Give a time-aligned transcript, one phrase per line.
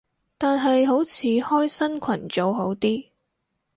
[0.39, 3.07] 但係好似開新群組好啲